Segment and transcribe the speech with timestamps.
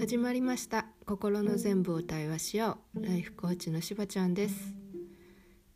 [0.00, 0.86] 始まりました。
[1.04, 3.04] 心の全部を対話しよう。
[3.04, 4.74] ライフコーチのしばちゃんです。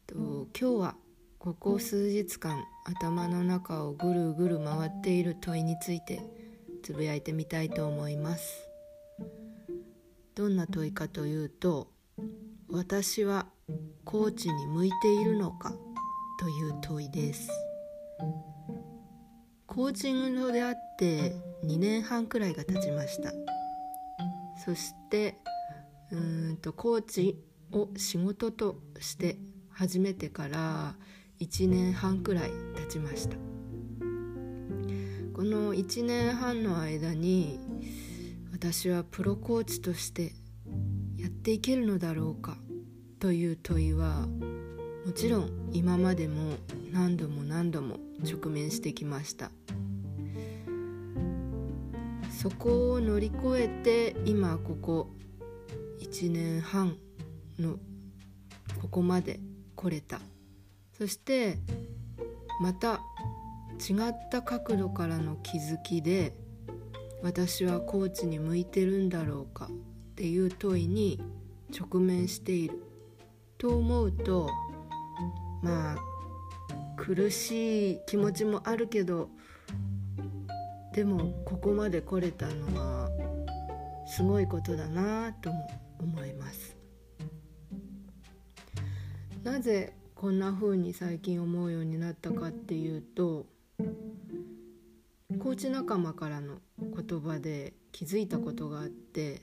[0.06, 0.96] と今日は
[1.38, 6.22] ここ数日間頭の中をぐるぐる回っている問いについて
[6.82, 8.66] つぶやいてみたいと思います。
[10.34, 11.88] どんな問いかというと
[12.70, 13.48] 私は
[14.06, 15.74] コーチに向いているのか
[16.40, 17.50] という問いです。
[19.66, 21.36] コーチングの出会って
[21.66, 23.53] 2年半くらいが経ちました。
[24.64, 25.36] そして
[26.10, 27.38] うんとコーチ
[27.72, 29.36] を仕事として
[29.70, 30.94] 始めてから
[31.40, 33.36] 1年半くらい経ちました。
[35.34, 37.58] この1年半の間に
[38.52, 40.32] 私はプロコーチとして
[41.18, 42.56] やっていけるのだろうか
[43.18, 44.28] という問いは
[45.04, 46.54] もちろん今までも
[46.92, 49.50] 何度も何度も直面してきました。
[52.44, 55.08] そこを乗り越えて今ここ
[56.02, 56.98] 1年半
[57.58, 57.78] の
[58.82, 59.40] ここまで
[59.74, 60.20] 来れた。
[60.92, 61.56] そして
[62.60, 63.00] また
[63.80, 66.34] 違った角度からの気づきで
[67.22, 71.22] 私はコーチに向いてるんだろうかっていう問いに
[71.74, 72.84] 直面している。
[73.56, 74.50] と思うと
[75.62, 75.96] まあ
[76.98, 79.30] 苦しい気持ちもあるけど
[80.94, 83.10] でもここまで来れたのは
[84.06, 86.76] すごいことだなとも思います。
[89.42, 93.44] なぜこんな風に最近思うようになったかっていうと
[95.38, 99.42] コーチ仲間からの言葉で気づいたことがあって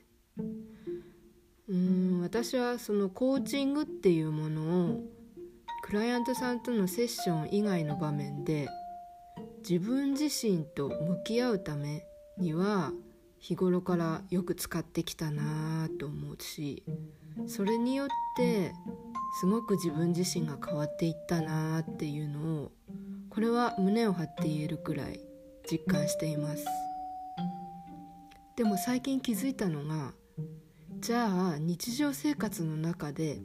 [1.69, 5.03] うん私はそのコーチングっていうものを
[5.83, 8.67] クライアントさんとのセッション以外の場面で
[9.62, 12.06] 自分自身と向き合うため
[12.38, 12.92] には
[13.40, 16.84] 日頃からよく使ってきたなぁと思うし
[17.48, 18.08] それによっ
[18.38, 18.73] て
[19.39, 22.71] すごく自分自身が変わっていったなぁっていうのを
[23.30, 25.20] これは胸を張って言えるくらい
[25.70, 26.66] 実感しています。
[28.58, 30.14] でも最近気づいたのが
[31.00, 33.39] じゃあ日常生活の中で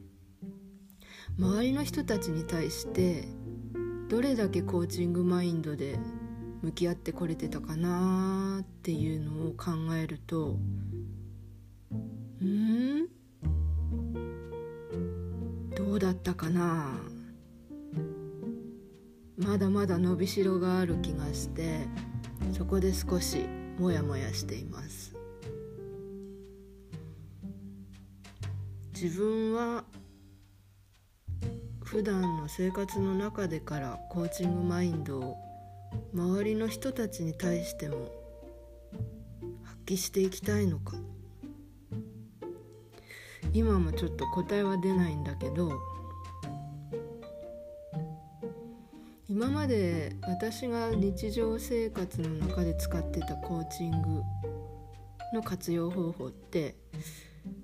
[1.39, 3.29] 周りの人たちに対して
[4.09, 5.99] どれだけコーチングマインドで
[6.63, 10.59] 向き合ってこれてたかなっていうのを考えると
[12.41, 13.09] うん？
[15.75, 17.01] どうだったかな？
[19.37, 21.81] まだまだ伸びしろがある気がして
[22.53, 23.45] そこで少し
[23.79, 25.15] モヤモヤしています。
[28.95, 29.85] 自分は
[31.87, 35.37] 普段の生活の中でからコーチングマインドを
[36.13, 38.11] 周りの人たちに対しても
[39.63, 40.97] 発揮していきたいのか？
[43.53, 45.81] 今もちょっと答えは出ないんだけど
[49.29, 54.23] 今まで私が日常生活の中で使ってたコーチング
[55.33, 56.75] の活用方法って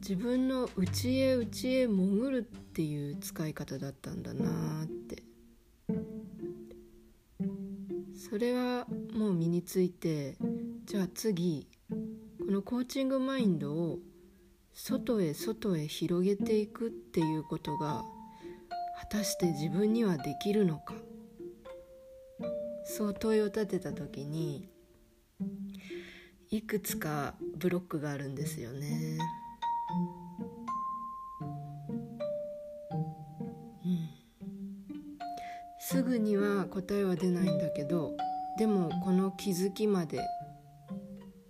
[0.02, 5.22] 自分の内へ内へ潜るっていう使い方だったんだなって
[8.16, 10.36] それはもう身について
[10.86, 11.68] じゃあ次
[12.40, 14.00] このコーチングマインドを
[14.72, 18.02] 外へ外へ広げていくっていうことが
[18.98, 20.94] 果たして自分にはできるのか
[22.84, 24.68] そう問いを立てた時に
[26.50, 29.18] いくつかブロックがあるんですよね。
[35.78, 38.16] すぐには答えは出ないんだけど
[38.58, 40.20] でもこの気づきまで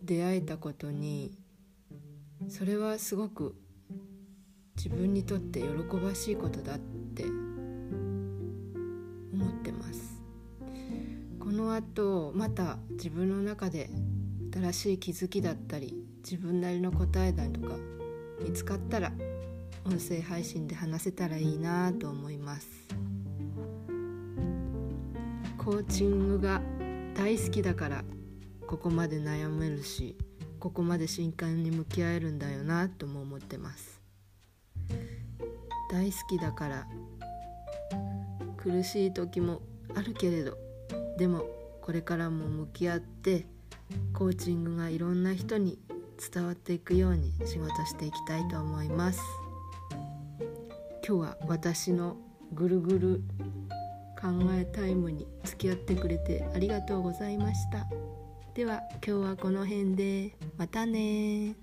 [0.02, 1.38] 出会えたことに
[2.48, 3.54] それはすごく
[4.76, 5.66] 自分にとって喜
[5.96, 7.24] ばしいことだって
[9.32, 10.20] 思ってます。
[11.38, 13.90] このあとまた自分の中で
[14.52, 17.76] 新しい気づきだったり自分なりの答えだとか
[18.42, 19.12] 見つかったら
[19.84, 22.68] 音声配信で話せたらいいなと思います。
[25.58, 26.60] コーチングが
[27.14, 28.04] 大好きだから
[28.66, 30.16] ここまで悩めるし
[30.58, 34.00] ここまで真剣に向き合えるんだよなとも思ってます。
[35.90, 36.86] 大好きだから
[38.56, 39.60] 苦しい時も
[39.94, 40.56] あるけれど
[41.18, 41.44] でも
[41.82, 43.46] これからも向き合って
[44.14, 45.78] コーチングがいろんな人に
[46.32, 49.20] 伝わっていくように仕事していきたいと思います。
[51.06, 52.16] 今日は私の
[52.52, 53.22] ぐるぐる
[54.20, 57.86] 考えタイムに付き合ってくれてありがとうございました。
[58.54, 60.36] では今日はこの辺で。
[60.56, 61.56] またね